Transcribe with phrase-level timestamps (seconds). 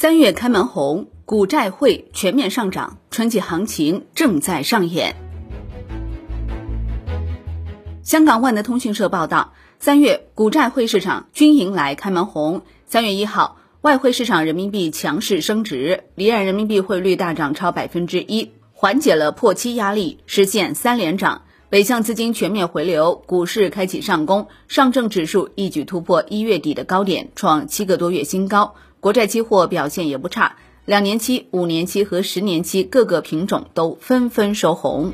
[0.00, 5.14] 三月开门红，股债汇全面上涨，春季行情正在上演。
[8.02, 12.62] 香港万德通讯社报道，三月股债汇市场均迎来开门红。
[12.86, 21.42] 三月一号，外汇市场人民币强势升值，离岸人民币汇率大涨超百分之一，缓解了破七压力，实现三连涨。
[21.70, 28.74] 北向资金全面回流，股市开启上攻，上证指数一举突破一月底的高点，创七个多月新高。
[28.98, 35.12] 国债期货表现也不差，两年期、五年期和十年期各个品种都纷纷收红。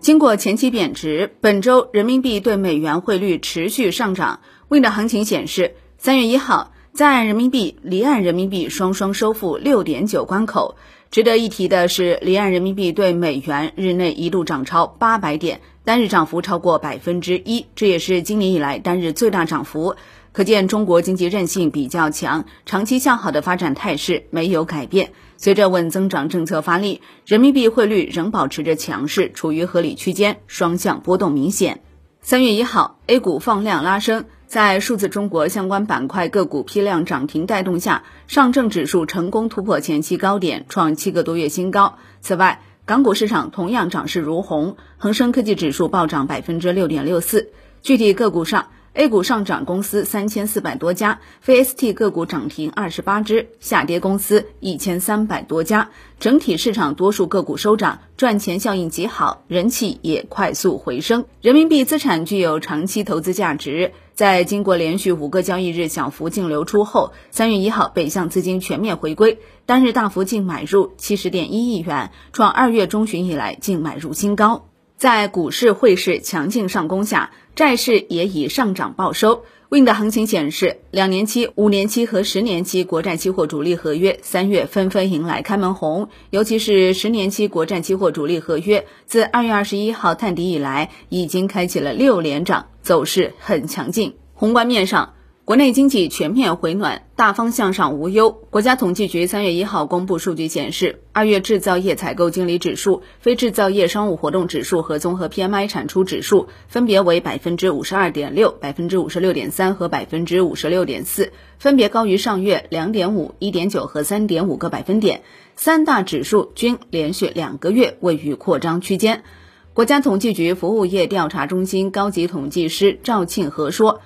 [0.00, 4.40] 经过前期贬值，本周人民币对美元汇率持续上涨。
[4.70, 10.76] Wind 行情显示，三月一号，在岸人民币、离岸人民币双双收复六点九关口。
[11.10, 19.94] 值得一提的是，离岸人民币对美元日内一度涨超八百点，单日涨幅超过百分之一，这也是今年以来单日最大涨幅。
[20.32, 25.12] 可见中国经济韧性比较强，长期向好的发展态势没有改变。
[25.36, 31.82] 随着稳增长政策发力，人民币汇率仍保持着强势，处于合理区间，双向波动明显。
[32.20, 41.98] 三月一号，A 股放量拉升，在数字中国相关板块个股批量涨停带动下，上证指数成功突破前期高点，创七个多月新高。
[42.20, 47.52] 此外，港股市场同样涨势如虹，恒生科技指数暴涨百分之六点六四。
[47.80, 48.66] 具体个股上。
[48.92, 55.90] A 股上涨公司三千四百多家，非 ST 个股涨停二十八只，下跌公司一千三百多家。
[56.18, 61.24] 整体市场多数个股收涨，赚钱效应极好，人气也快速回升。
[61.40, 74.66] 人民币资产具有长期投资价值，在经过连续五个交易日小幅净流出后，三月一号北向资金全面回归，单日大幅净买入七十点一亿元，创二月中旬以来净买入新高。
[74.96, 77.30] 在股市汇市强劲上攻下，
[77.60, 79.44] 债市也已上涨报收。
[79.68, 94.14] Wind 行情显示，两年期、五年期和十年期国债期货主力合约三月纷纷迎来开门红，尤其是十年期国债期货主力合约，自二月二十一号探底以来，已经开启了六连涨，走势很强劲。
[94.32, 95.12] 宏观面上。
[95.46, 98.30] 国内经济全面回暖，大方向上无忧。
[98.50, 115.22] 国家统计局三月一号公布数据显示，二月制造业采购经理指数、非制造业商务活动指数和综合 PMI 产出指数分别为百分之五十二点六、百分之五十六点三和百分之五十六点四，分别高于上月两点五、一点九和三点五个百分点。
[115.56, 119.24] 三大指数均连续两个月位于扩张区间。
[119.72, 124.00] 国家统计局服务业调查中心高级统计师赵庆和说，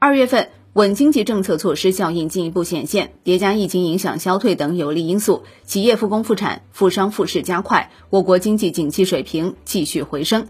[0.00, 0.48] 二月份。
[0.74, 10.46] 稳经济政策措施效应进一步显现，叠加疫情影响消退等有利因素，企业复工复产、复商复市加快，我国经济景气水平继续回升。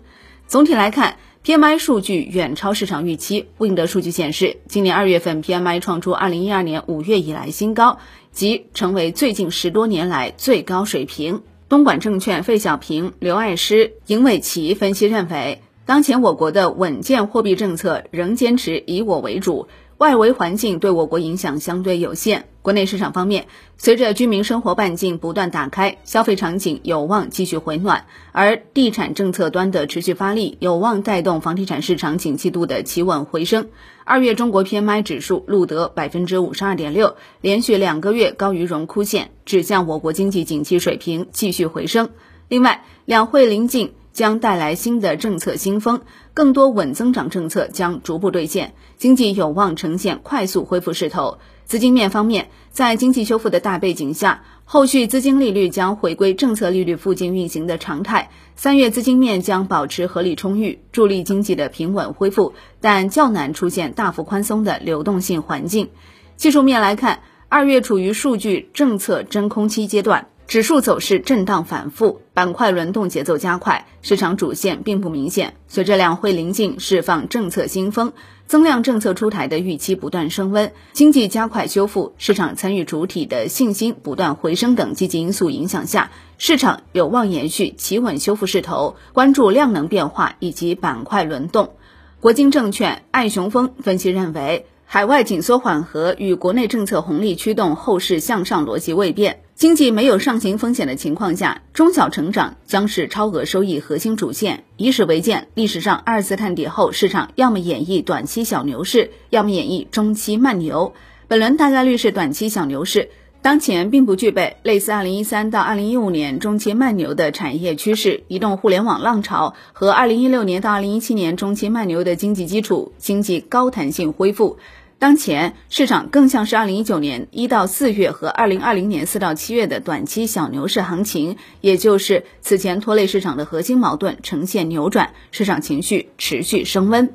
[0.47, 3.47] 总体来看，PMI 数据远超市场预期。
[3.59, 7.99] Wind 数据显示，今年二月份 PMI 创出二零一二年五月以来新高，
[8.31, 11.41] 即成为最近十多年来最高水平。
[11.71, 19.67] 东莞证券费小平、刘爱诗、尹伟奇分析认为，当前我国的稳健货币政策仍坚持以我为主。
[20.01, 22.47] 外围环境对我国影响相对有限。
[22.63, 33.69] 国内市场方面，随着居民生活半径不断打开，消费场景有望继续回暖，而地产政策端的持续发力，有望带动房地产市场景气度的企稳回升。
[34.05, 42.09] 二月中国 PMI 指数录得百分之五十二点六，连续两个月高于荣枯线，指向我国经济景气水平继续回升。
[42.49, 43.93] 另外，两会临近。
[44.21, 46.03] 将带来新的政策新风，
[46.35, 51.39] 更多稳增长政策将逐步兑现，经济有望呈现快速恢复势头。
[51.65, 58.29] 资金面方面，在经济修复的大背景下，后续资金利率将回归政策利率附近运行的常态。
[58.57, 62.53] 三月资金面将保持合理充裕，助力经济的平稳恢复，
[62.83, 65.89] 但较难出现大幅宽松的流动性环境。
[66.37, 70.27] 技术面来看，二月处于数据政策真空期阶段。
[70.51, 75.55] 指数走势震荡反复，板块轮动节奏加快，市场主线并不明显。
[75.69, 78.13] 随着两会临近，释放政策新风，
[78.49, 88.97] 增量政策出台的预期不断升温，经济加快修复，市场参与主体的信心不断回升等积极因素影响下，市场有望延续企稳修复势头。
[89.13, 91.75] 关注量能变化以及板块轮动。
[92.19, 99.43] 国金证券艾雄峰分析认为，海外紧缩缓和与国内政策红利驱动后市向上逻辑未变。
[99.61, 104.65] 经济没有上行风险的情况下，中小成长将是超额收益核心主线。
[104.79, 110.95] 以史为鉴，历史上二次探底后，市场要么演绎短期小牛市，要么演绎中期慢牛。
[111.29, 113.11] 本轮大概率是短期小牛市，
[113.43, 124.57] 当前并不具备类似二零一三到二零一五年中期慢牛的产业趋势、移动互联网浪潮和二零一六年到二零一七年中期慢牛的经济基础，经济高弹性恢复。
[125.01, 137.09] 当前市场更像是二零一九年一到四月和二零二零年四到七月的短期小牛市行情，也就是此前拖累市场的核心矛盾呈现扭转，市场情绪持续升温。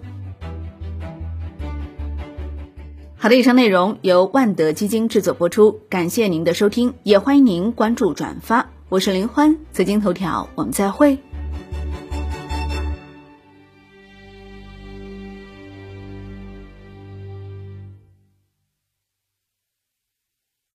[3.17, 8.71] 好的，以上内容由万德基金制作播出，感谢您的收听，也欢迎您关注转发。
[8.89, 11.19] 我是林欢，财经头条，我们再会。